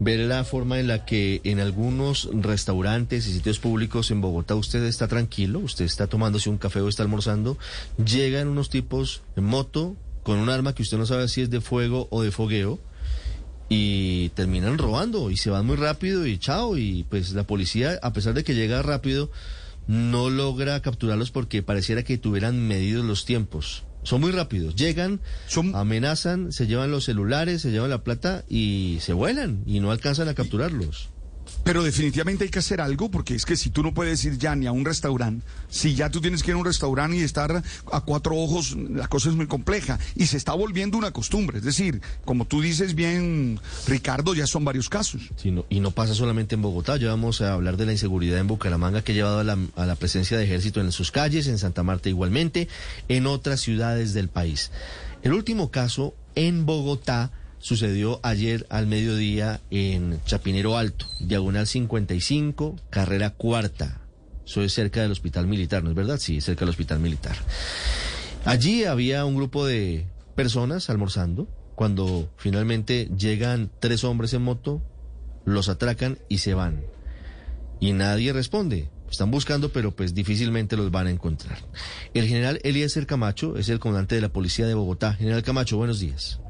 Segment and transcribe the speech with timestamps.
[0.00, 4.84] Ver la forma en la que en algunos restaurantes y sitios públicos en Bogotá usted
[4.84, 7.58] está tranquilo, usted está tomándose un café o está almorzando,
[8.04, 11.60] llegan unos tipos en moto con un arma que usted no sabe si es de
[11.60, 12.78] fuego o de fogueo
[13.68, 18.12] y terminan robando y se van muy rápido y chao y pues la policía a
[18.12, 19.30] pesar de que llega rápido
[19.86, 23.84] no logra capturarlos porque pareciera que tuvieran medidos los tiempos.
[24.02, 24.76] Son muy rápidos.
[24.76, 25.20] Llegan,
[25.74, 30.28] amenazan, se llevan los celulares, se llevan la plata y se vuelan y no alcanzan
[30.28, 31.10] a capturarlos.
[31.64, 34.56] Pero definitivamente hay que hacer algo porque es que si tú no puedes ir ya
[34.56, 37.62] ni a un restaurante, si ya tú tienes que ir a un restaurante y estar
[37.92, 41.58] a cuatro ojos, la cosa es muy compleja y se está volviendo una costumbre.
[41.58, 45.22] Es decir, como tú dices bien, Ricardo, ya son varios casos.
[45.68, 49.02] y no pasa solamente en Bogotá, ya vamos a hablar de la inseguridad en Bucaramanga
[49.02, 51.82] que ha llevado a la, a la presencia de ejército en sus calles, en Santa
[51.82, 52.68] Marta igualmente,
[53.08, 54.70] en otras ciudades del país.
[55.22, 63.30] El último caso en Bogotá sucedió ayer al mediodía en Chapinero Alto, diagonal 55, carrera
[63.30, 64.00] cuarta.
[64.46, 66.18] Eso es cerca del hospital militar, ¿no es verdad?
[66.18, 67.36] Sí, cerca del hospital militar.
[68.44, 74.82] Allí había un grupo de personas almorzando cuando finalmente llegan tres hombres en moto,
[75.44, 76.82] los atracan y se van.
[77.78, 78.90] Y nadie responde.
[79.10, 81.58] Están buscando, pero pues difícilmente los van a encontrar.
[82.14, 85.14] El general Eliezer Camacho es el comandante de la policía de Bogotá.
[85.14, 86.40] General Camacho, buenos días.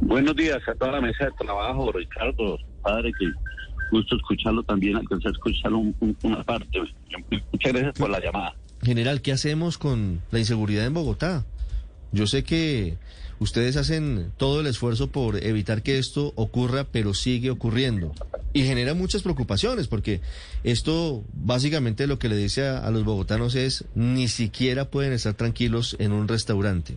[0.00, 3.26] Buenos días a toda la mesa de trabajo, Ricardo, padre, que
[3.90, 5.82] gusto escucharlo también, alcancé a escucharlo
[6.22, 6.80] una parte.
[7.52, 8.54] Muchas gracias por la llamada.
[8.82, 11.44] General, ¿qué hacemos con la inseguridad en Bogotá?
[12.12, 12.96] Yo sé que
[13.38, 18.12] ustedes hacen todo el esfuerzo por evitar que esto ocurra, pero sigue ocurriendo.
[18.52, 20.20] Y genera muchas preocupaciones, porque
[20.64, 25.94] esto básicamente lo que le dice a los bogotanos es, ni siquiera pueden estar tranquilos
[26.00, 26.96] en un restaurante.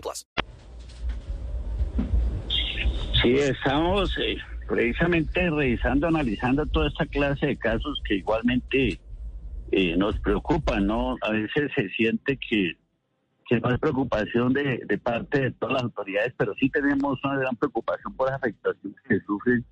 [0.00, 0.26] plus.
[3.22, 4.36] Sí, estamos eh,
[4.68, 9.00] precisamente revisando, analizando toda esta clase de casos que igualmente
[9.72, 11.16] eh, nos preocupan, ¿no?
[11.22, 12.76] A veces se siente que,
[13.48, 17.38] que no hay preocupación de, de parte de todas las autoridades, pero sí tenemos una
[17.38, 19.64] gran preocupación por las afectaciones que sufren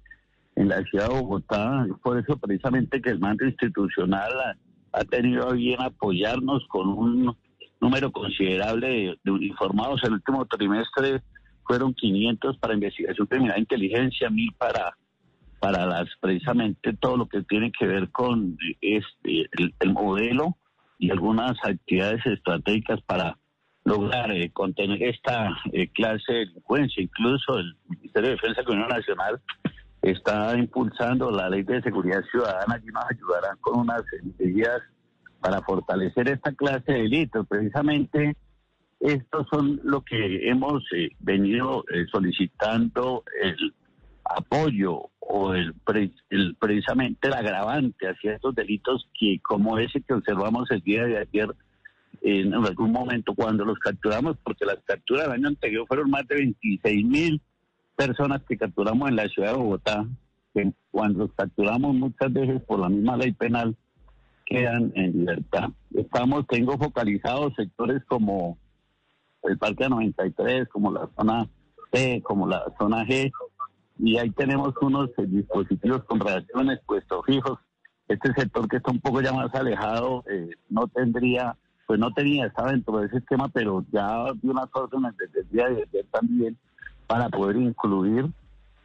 [0.56, 1.86] en la ciudad de Bogotá.
[2.02, 4.56] Por eso precisamente que el mando institucional ha,
[4.98, 7.36] ha tenido a bien apoyarnos con un
[7.82, 10.02] número considerable de, uniformados.
[10.04, 11.20] El último trimestre
[11.66, 14.96] fueron 500 para investigación criminal e inteligencia, 1000 para
[15.58, 19.48] para las precisamente todo lo que tiene que ver con este
[19.78, 20.56] el, modelo
[20.98, 23.38] y algunas actividades estratégicas para
[23.84, 27.00] lograr eh, contener esta eh, clase de delincuencia.
[27.00, 29.40] Incluso el Ministerio de Defensa de la Unión Nacional
[30.02, 34.02] está impulsando la ley de seguridad ciudadana y nos ayudarán con unas
[34.36, 34.82] medidas
[35.42, 37.46] para fortalecer esta clase de delitos.
[37.46, 38.36] Precisamente
[39.00, 43.74] estos son lo que hemos eh, venido eh, solicitando el
[44.24, 45.74] apoyo o el,
[46.58, 51.48] precisamente el agravante hacia estos delitos que como ese que observamos el día de ayer
[52.20, 56.36] en algún momento cuando los capturamos, porque las capturas del año anterior fueron más de
[56.36, 57.42] 26 mil
[57.96, 60.06] personas que capturamos en la ciudad de Bogotá,
[60.54, 63.76] que cuando capturamos muchas veces por la misma ley penal,
[64.46, 65.70] quedan en libertad.
[65.94, 68.58] Estamos, tengo focalizados sectores como
[69.42, 71.48] el Parque 93, como la zona
[71.92, 73.30] C, como la zona G,
[73.98, 77.58] y ahí tenemos unos dispositivos con reacciones puestos fijos.
[78.08, 81.56] Este sector que está un poco ya más alejado eh, no tendría,
[81.86, 85.48] pues no tenía, estaba dentro de ese esquema, pero ya dio unas órdenes desde el
[85.50, 86.58] día de ayer también
[87.06, 88.30] para poder incluir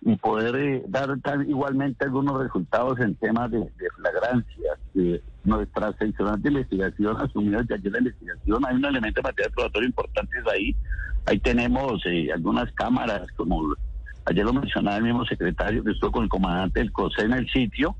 [0.01, 1.09] y poder eh, dar
[1.47, 7.75] igualmente algunos resultados en temas de, de flagrancia, de, nuestra seccional de investigación asumió desde
[7.75, 8.65] ayer la investigación.
[8.65, 10.75] Hay un elemento de material probatorio importante ahí.
[11.25, 13.73] Ahí tenemos eh, algunas cámaras, como
[14.25, 17.49] ayer lo mencionaba el mismo secretario que estuvo con el comandante del COSE en el
[17.49, 17.95] sitio,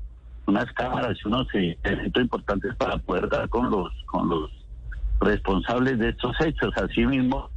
[0.46, 4.50] unas cámaras y unos eh, elementos importantes para poder dar con los, con los
[5.20, 6.70] responsables de estos hechos.
[6.76, 7.50] Asimismo,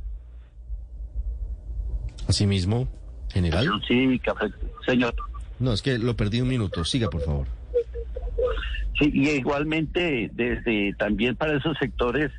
[2.28, 2.88] Asimismo,
[3.30, 3.68] general.
[3.88, 4.34] cívica,
[4.86, 5.14] señor.
[5.60, 6.86] No, es que lo perdí un minuto.
[6.86, 7.48] Siga, por favor.
[9.00, 12.32] Sí, y igualmente desde también para esos sectores,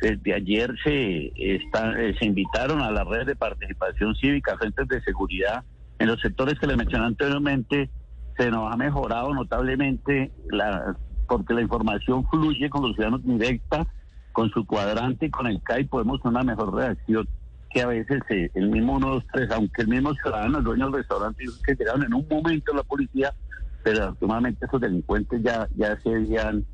[0.00, 5.02] desde ayer se está, eh, se invitaron a la red de participación cívica, frentes de
[5.02, 5.64] seguridad,
[5.98, 7.90] en los sectores que le mencioné anteriormente,
[8.36, 10.96] se nos ha mejorado notablemente la
[11.28, 13.86] porque la información fluye con los ciudadanos directa,
[14.32, 17.28] con su cuadrante y con el CAI podemos tener una mejor reacción
[17.70, 21.44] que a veces eh, el mismo 123, aunque el mismo ciudadano, el dueño del restaurante,
[21.44, 23.32] dijo que llegaron en un momento la policía,
[23.82, 26.64] pero afortunadamente esos delincuentes ya, ya se habían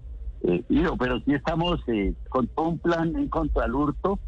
[0.42, 0.96] eh, ido.
[0.96, 4.18] Pero sí estamos eh, con todo un plan en contra del hurto,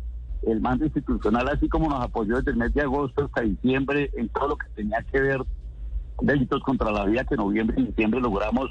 [0.47, 4.29] el mando institucional, así como nos apoyó desde el mes de agosto hasta diciembre en
[4.29, 5.41] todo lo que tenía que ver
[6.21, 8.71] delitos contra la vida, que en noviembre y diciembre logramos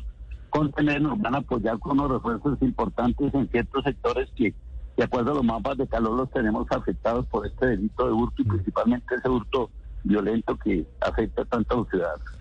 [0.49, 4.53] contener, nos van a apoyar con unos refuerzos importantes en ciertos sectores que,
[4.95, 8.41] de acuerdo a los mapas de calor, los tenemos afectados por este delito de hurto
[8.41, 9.69] y principalmente ese hurto
[10.03, 12.36] violento que afecta tanto a los ciudadanos.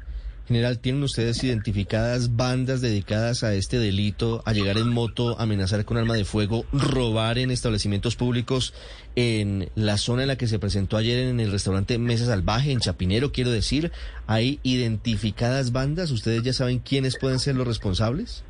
[0.47, 5.97] General, ¿tienen ustedes identificadas bandas dedicadas a este delito, a llegar en moto, amenazar con
[5.97, 8.73] arma de fuego, robar en establecimientos públicos
[9.17, 12.79] en la zona en la que se presentó ayer en el restaurante Mesa Salvaje, en
[12.79, 13.91] Chapinero, quiero decir?
[14.29, 16.13] ¿Hay identificadas bandas?
[16.13, 18.45] ¿Ustedes ya saben quiénes pueden ser los responsables?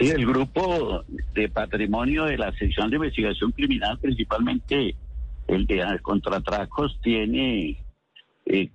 [0.00, 4.96] Sí, el grupo de patrimonio de la sección de investigación criminal, principalmente
[5.46, 7.84] el de contratracos, tiene
[8.46, 8.70] eh,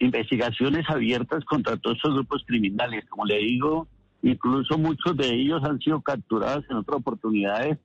[0.00, 3.04] investigaciones abiertas contra todos estos grupos criminales.
[3.08, 3.88] Como le digo,
[4.22, 7.78] incluso muchos de ellos han sido capturados en otras oportunidades.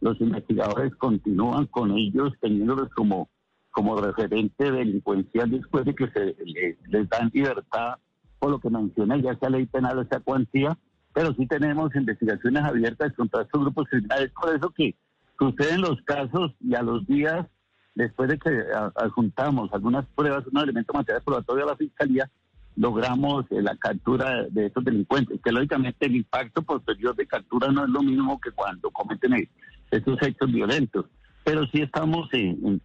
[0.00, 3.28] Los investigadores continúan con ellos, teniéndolos como,
[3.70, 7.96] como referente delincuencial después de que se les, les dan libertad,
[8.38, 10.76] por lo que mencioné, ya sea ley penal o sea cuantía,
[11.12, 14.30] pero sí tenemos investigaciones abiertas contra estos grupos criminales.
[14.32, 14.94] Por eso que
[15.38, 17.46] suceden los casos y a los días
[17.94, 18.50] después de que
[18.96, 22.30] adjuntamos algunas pruebas, un elemento material probatorio a la fiscalía,
[22.76, 27.84] logramos eh, la captura de estos delincuentes, que lógicamente el impacto posterior de captura no
[27.84, 29.48] es lo mismo que cuando cometen e-,
[29.90, 31.06] estos hechos violentos,
[31.44, 32.80] pero sí estamos en,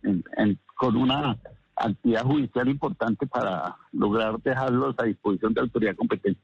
[0.76, 1.38] con una
[1.76, 6.40] actividad judicial importante para lograr dejarlos a disposición de autoridad competente.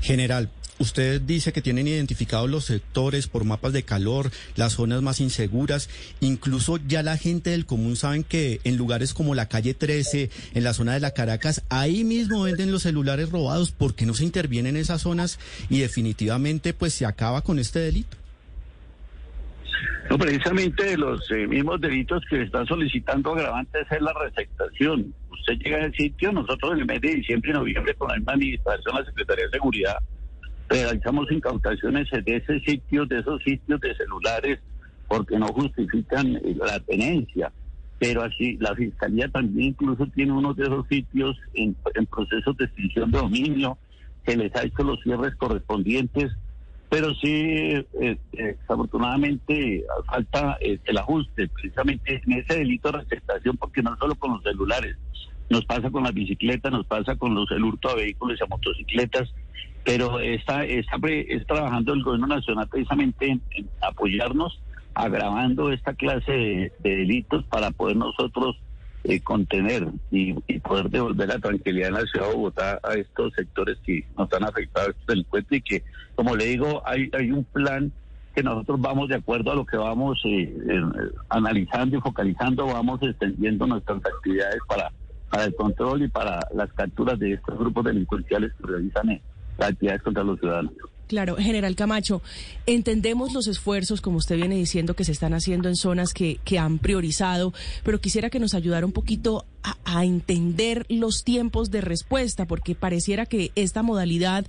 [0.00, 5.20] General, Usted dice que tienen identificados los sectores por mapas de calor, las zonas más
[5.20, 5.88] inseguras.
[6.20, 10.64] Incluso ya la gente del común saben que en lugares como la calle 13, en
[10.64, 13.72] la zona de la Caracas, ahí mismo venden los celulares robados.
[13.72, 15.38] ¿Por qué no se interviene en esas zonas
[15.70, 18.16] y definitivamente pues se acaba con este delito?
[20.10, 25.12] No, precisamente los eh, mismos delitos que están solicitando agravantes es la receptación.
[25.30, 28.34] Usted llega al sitio, nosotros en el mes de diciembre y noviembre con la misma
[28.34, 29.96] administración, la Secretaría de Seguridad,
[30.68, 34.58] realizamos incautaciones de ese sitio, de esos sitios de celulares,
[35.08, 37.52] porque no justifican eh, la tenencia.
[37.98, 42.66] Pero así, la Fiscalía también incluso tiene uno de esos sitios en, en procesos de
[42.66, 43.78] extinción de dominio,
[44.24, 46.32] que les ha hecho los cierres correspondientes,
[46.88, 53.82] pero sí, eh, desafortunadamente, falta eh, el ajuste precisamente en ese delito de receptación, porque
[53.82, 54.96] no solo con los celulares,
[55.50, 58.46] nos pasa con las bicicletas, nos pasa con los, el hurto de vehículos y a
[58.46, 59.32] motocicletas,
[59.86, 63.40] pero está, está, está trabajando el gobierno nacional precisamente en,
[63.80, 64.60] apoyarnos,
[64.94, 68.56] agravando esta clase de, de, delitos para poder nosotros
[69.04, 73.32] eh, contener y, y, poder devolver la tranquilidad en la ciudad de Bogotá a estos
[73.34, 75.84] sectores que nos están afectados del delincuentes y que,
[76.16, 77.92] como le digo, hay, hay un plan
[78.34, 80.82] que nosotros vamos de acuerdo a lo que vamos eh, eh,
[81.28, 84.90] analizando y focalizando, vamos extendiendo nuestras actividades para,
[85.30, 89.10] para el control y para las capturas de estos grupos delincuenciales que realizan
[89.58, 90.72] los ciudadanos.
[91.06, 92.20] Claro, general Camacho,
[92.66, 96.58] entendemos los esfuerzos, como usted viene diciendo, que se están haciendo en zonas que, que
[96.58, 97.52] han priorizado,
[97.84, 102.74] pero quisiera que nos ayudara un poquito a, a, entender los tiempos de respuesta, porque
[102.74, 104.46] pareciera que esta modalidad,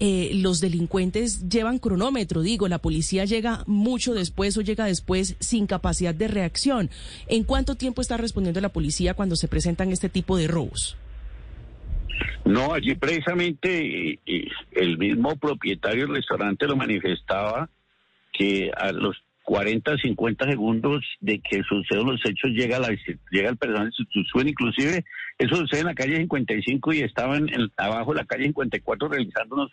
[0.00, 5.68] eh, los delincuentes llevan cronómetro, digo, la policía llega mucho después o llega después sin
[5.68, 6.90] capacidad de reacción.
[7.28, 10.96] ¿En cuánto tiempo está respondiendo la policía cuando se presentan este tipo de robos?
[12.44, 14.18] No, allí precisamente
[14.72, 17.68] el mismo propietario del restaurante lo manifestaba
[18.32, 22.96] que a los 40, 50 segundos de que suceden los hechos llega la,
[23.30, 25.04] llega el personal de sustitución, inclusive
[25.38, 29.68] eso sucede en la calle 55 y estaban en, abajo de la calle 54 realizando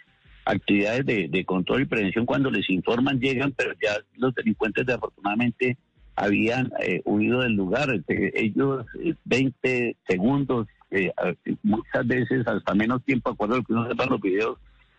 [0.45, 5.77] actividades de, de control y prevención cuando les informan llegan, pero ya los delincuentes desafortunadamente
[6.17, 7.93] habían eh, huido del lugar.
[7.93, 11.11] Este, ellos eh, 20 segundos, eh,
[11.63, 14.57] muchas veces hasta menos tiempo, acuerdo a lo que uno sepa los videos,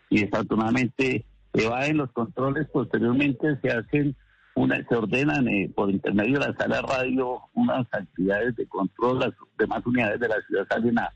[0.09, 2.67] y desafortunadamente evaden los controles.
[2.71, 4.15] Posteriormente se hacen
[4.55, 9.19] una, se ordenan eh, por intermedio de la sala radio unas actividades de control.
[9.19, 11.11] Las demás unidades de la ciudad salen a,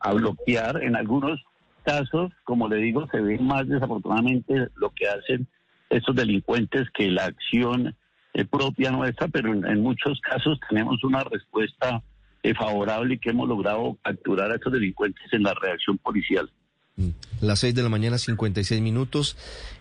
[0.00, 0.82] a, bloquear.
[0.82, 1.40] En algunos
[1.84, 5.46] casos, como le digo, se ve más desafortunadamente lo que hacen
[5.90, 7.94] estos delincuentes que la acción
[8.34, 12.02] eh, propia nuestra, pero en muchos casos tenemos una respuesta
[12.42, 16.50] eh, favorable y que hemos logrado capturar a estos delincuentes en la reacción policial.
[16.96, 17.10] Mm.
[17.40, 19.36] Las 6 de la mañana, 56 minutos.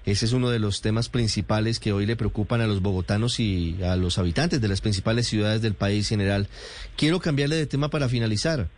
[0.05, 3.77] Ese es uno de los temas principales que hoy le preocupan a los bogotanos y
[3.83, 6.47] a los habitantes de las principales ciudades del país general.
[6.97, 8.69] Quiero cambiarle de tema para finalizar.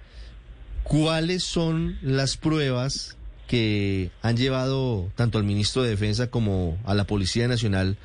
[0.83, 7.05] ¿Cuáles son las pruebas que han llevado tanto al ministro de Defensa como a la
[7.05, 7.97] Policía Nacional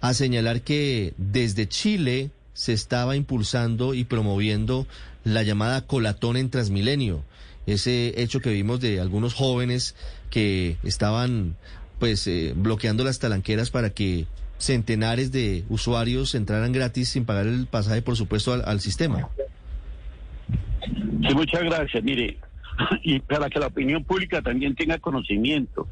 [0.00, 4.86] a señalar que desde Chile se estaba impulsando y promoviendo
[5.24, 7.22] la llamada colatón en Transmilenio?
[7.66, 9.94] ese hecho que vimos de algunos jóvenes
[10.30, 11.56] que estaban
[11.98, 14.26] pues eh, bloqueando las talanqueras para que
[14.58, 19.28] centenares de usuarios entraran gratis sin pagar el pasaje, por supuesto, al, al sistema.
[20.86, 22.02] Sí, muchas gracias.
[22.04, 22.38] Mire,
[23.02, 25.86] y para que la opinión pública también tenga conocimiento,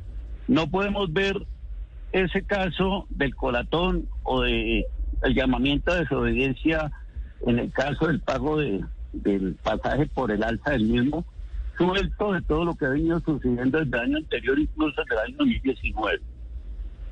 [0.49, 1.47] no podemos ver
[2.13, 4.85] ese caso del colatón o de
[5.23, 6.91] el llamamiento de desobediencia
[7.47, 11.25] en el caso del pago de, del pasaje por el alza del mismo,
[11.77, 15.27] suelto de todo lo que ha venido sucediendo desde el año anterior, incluso desde el
[15.29, 16.21] año 2019.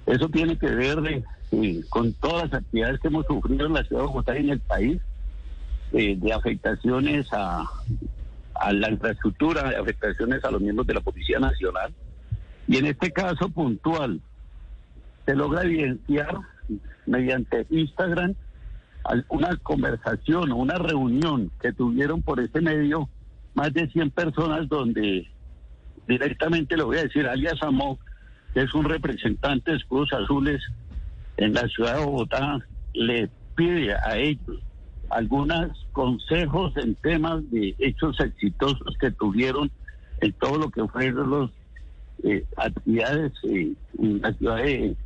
[0.07, 3.85] Eso tiene que ver de, eh, con todas las actividades que hemos sufrido en la
[3.85, 5.00] ciudad de Bogotá y en el país,
[5.92, 7.64] eh, de afectaciones a,
[8.54, 11.92] a la infraestructura, de afectaciones a los miembros de la Policía Nacional.
[12.69, 14.21] Y en este caso puntual,
[15.26, 16.38] se logra evidenciar
[17.06, 18.34] mediante Instagram
[19.28, 23.08] una conversación o una reunión que tuvieron por ese medio
[23.54, 25.26] más de 100 personas donde
[26.06, 28.00] directamente le voy a decir, alias Amok,
[28.54, 30.60] que es un representante de Escudos Azules
[31.36, 32.58] en la ciudad de Bogotá,
[32.92, 34.60] le pide a ellos
[35.08, 39.70] algunos consejos en temas de hechos exitosos que tuvieron
[40.20, 41.50] en todo lo que fueron los
[42.22, 44.96] eh, actividades eh, en la ciudad de,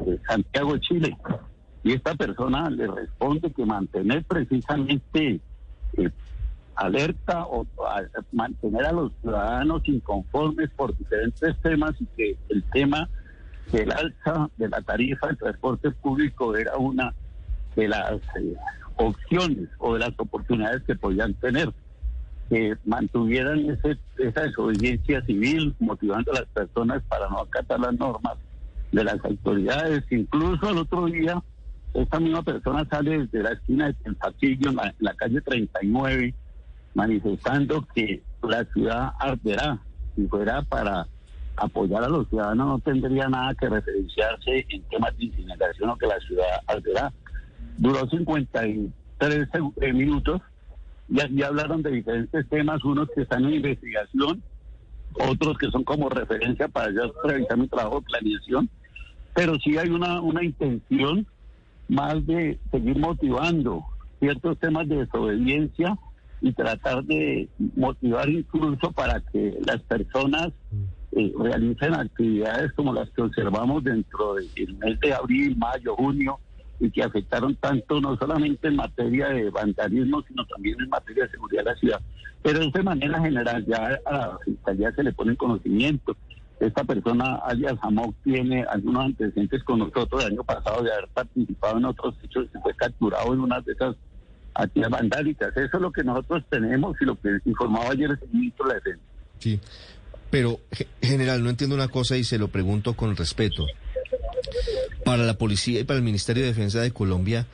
[0.00, 1.16] de Santiago Chile.
[1.82, 5.40] Y esta persona le responde que mantener precisamente
[5.96, 6.10] eh,
[6.76, 7.66] alerta o
[8.32, 13.08] mantener a los ciudadanos inconformes por diferentes temas y que el tema
[13.70, 17.14] del alza de la tarifa del transporte público era una
[17.76, 18.56] de las eh,
[18.96, 21.72] opciones o de las oportunidades que podían tener
[22.48, 28.36] que mantuvieran ese, esa desobediencia civil, motivando a las personas para no acatar las normas
[28.94, 30.04] de las autoridades.
[30.10, 31.42] Incluso el otro día,
[31.94, 36.34] esta misma persona sale desde la esquina de Tempacillo, en la, la calle 39,
[36.94, 39.78] manifestando que la ciudad arderá.
[40.16, 41.06] Si fuera para
[41.56, 46.06] apoyar a los ciudadanos, no tendría nada que referenciarse en temas de incineración o que
[46.06, 47.12] la ciudad arderá.
[47.78, 50.40] Duró 53 seg- eh, minutos
[51.08, 54.42] ya hablaron de diferentes temas, unos que están en investigación,
[55.12, 58.70] otros que son como referencia para ya realizar mi trabajo de planeación,
[59.34, 61.26] pero sí hay una, una intención
[61.88, 63.84] más de seguir motivando
[64.20, 65.98] ciertos temas de desobediencia
[66.40, 70.48] y tratar de motivar incluso para que las personas
[71.12, 76.38] eh, realicen actividades como las que observamos dentro del mes de abril, mayo, junio,
[76.80, 81.30] y que afectaron tanto no solamente en materia de vandalismo, sino también en materia de
[81.30, 82.00] seguridad de la ciudad.
[82.42, 86.16] Pero de manera general, ya a la fiscalía se le pone en conocimiento.
[86.60, 91.78] Esta persona, alias Hamok, tiene algunos antecedentes con nosotros el año pasado de haber participado
[91.78, 93.96] en otros hechos y fue capturado en una de esas
[94.54, 95.56] actividades vandálicas.
[95.56, 98.80] Eso es lo que nosotros tenemos y lo que informaba ayer el ministro de la
[98.80, 99.02] Defensa.
[99.40, 99.60] Sí.
[100.30, 103.66] Pero, ge- general, no entiendo una cosa y se lo pregunto con respeto.
[105.04, 107.46] Para la policía y para el Ministerio de Defensa de Colombia,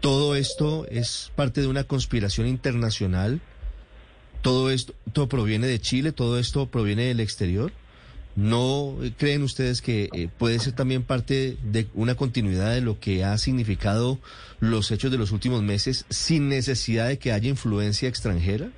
[0.00, 3.40] ¿todo esto es parte de una conspiración internacional?
[4.42, 6.12] ¿Todo esto todo proviene de Chile?
[6.12, 7.72] ¿Todo esto proviene del exterior?
[8.34, 13.24] ¿No creen ustedes que eh, puede ser también parte de una continuidad de lo que
[13.24, 14.18] ha significado
[14.58, 18.70] los hechos de los últimos meses sin necesidad de que haya influencia extranjera?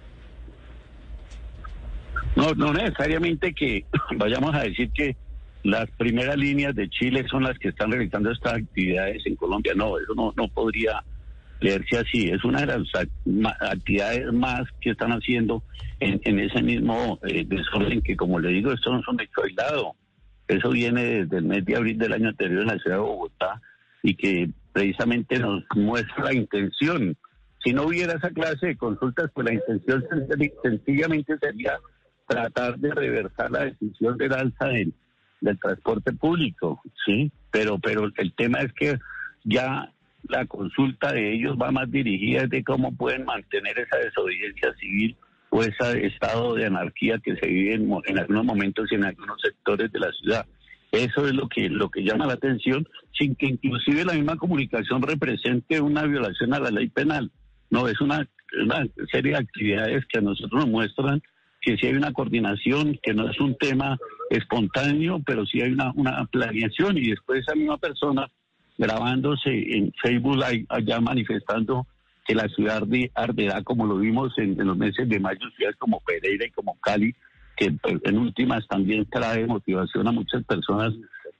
[2.34, 3.84] No, no necesariamente que
[4.16, 5.16] vayamos a decir que
[5.62, 9.72] las primeras líneas de Chile son las que están realizando estas actividades en Colombia.
[9.74, 11.02] No, eso no, no podría
[11.64, 12.28] leerse así.
[12.28, 12.82] Es una de las
[13.60, 15.62] actividades más que están haciendo
[15.98, 19.42] en, en ese mismo eh, desorden que, como le digo, esto no es un hecho
[19.42, 19.94] aislado.
[20.46, 23.62] Eso viene desde el mes de abril del año anterior en la ciudad de Bogotá
[24.02, 27.16] y que precisamente nos muestra la intención.
[27.64, 30.04] Si no hubiera esa clase de consultas, pues la intención
[30.62, 31.78] sencillamente sería
[32.28, 34.92] tratar de reversar la decisión del alza del,
[35.40, 37.32] del transporte público, ¿sí?
[37.50, 38.98] Pero, pero el tema es que
[39.44, 39.93] ya
[40.28, 45.16] la consulta de ellos va más dirigida de cómo pueden mantener esa desobediencia civil
[45.50, 49.40] o ese estado de anarquía que se vive en, en, algunos momentos y en algunos
[49.40, 50.46] sectores de la ciudad.
[50.90, 52.86] Eso es lo que, lo que llama la atención,
[53.18, 57.30] sin que inclusive la misma comunicación represente una violación a la ley penal.
[57.70, 58.26] No, es una,
[59.10, 61.20] serie de actividades que a nosotros nos muestran
[61.60, 63.96] que sí hay una coordinación, que no es un tema
[64.30, 68.28] espontáneo, pero sí hay una, una planeación y después esa misma persona
[68.78, 71.86] grabándose en Facebook allá manifestando
[72.26, 72.82] que la ciudad
[73.14, 77.14] arderá como lo vimos en, los meses de mayo, ciudades como Pereira y como Cali,
[77.56, 80.92] que pues, en últimas también trae motivación a muchas personas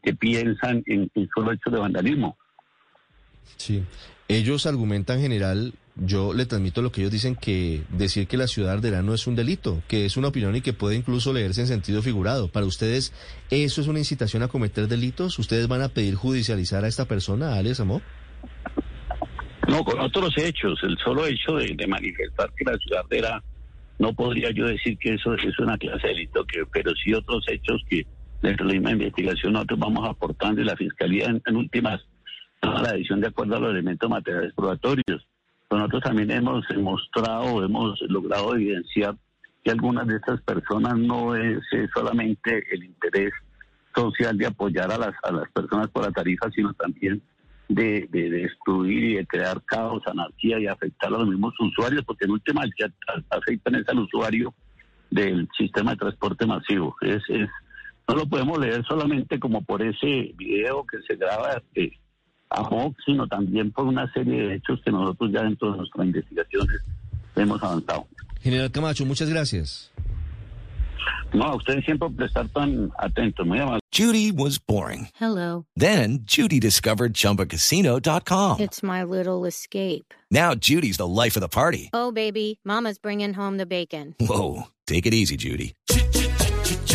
[0.03, 2.37] que piensan en, en solo hecho de vandalismo.
[3.57, 3.83] Sí,
[4.29, 8.73] ellos argumentan general, yo le transmito lo que ellos dicen que decir que la ciudad
[8.73, 11.67] arderá no es un delito, que es una opinión y que puede incluso leerse en
[11.69, 12.49] sentido figurado.
[12.49, 13.13] Para ustedes,
[13.51, 15.39] ¿eso es una incitación a cometer delitos?
[15.39, 18.03] ¿Ustedes van a pedir judicializar a esta persona, a Alex Amó?
[19.69, 20.79] No, con otros hechos.
[20.83, 23.43] El solo hecho de, manifestar que la ciudad era,
[23.99, 27.45] no podría yo decir que eso es una clase de delito, que, pero sí otros
[27.49, 28.05] hechos que
[28.43, 32.01] dentro de la misma investigación nosotros vamos aportando y la Fiscalía en, últimas
[32.61, 35.27] toma la decisión de acuerdo a los elementos materiales probatorios.
[35.79, 39.17] Nosotros también hemos mostrado, hemos logrado evidenciar
[39.63, 41.59] que algunas de estas personas no es,
[41.95, 43.33] solamente el interés
[43.95, 47.23] social de apoyar a las, a las personas por la tarifa, sino también
[47.69, 52.33] de, destruir y de crear caos, anarquía y afectar a los mismos usuarios, porque en
[52.33, 52.87] última que
[53.31, 54.55] afectan es al usuario
[55.11, 56.95] del sistema de transporte masivo.
[57.01, 57.49] Es, es,
[58.09, 61.99] no lo podemos leer solamente como por ese video que se graba este,
[62.51, 66.07] a Mox, sino también por una serie de hechos que nosotros ya dentro de nuestras
[66.07, 66.81] investigaciones
[67.37, 68.07] hemos avanzado.
[68.43, 69.91] General Camacho, muchas gracias.
[71.33, 73.81] No, a ustedes siempre por estar tan atentos, muy amables.
[73.93, 75.09] Judy was boring.
[75.15, 75.67] Hello.
[75.77, 78.61] Then Judy discovered ChumbaCasino.com.
[78.61, 80.15] It's my little escape.
[80.31, 81.91] Now Judy's the life of the party.
[81.93, 84.15] Oh, baby, mama's bringing home the bacon.
[84.21, 85.75] Whoa, take it easy, Judy.